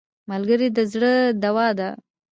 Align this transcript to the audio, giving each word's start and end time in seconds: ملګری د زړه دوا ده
ملګری 0.29 0.67
د 0.77 0.79
زړه 0.91 1.13
دوا 1.43 1.67
ده 1.79 1.89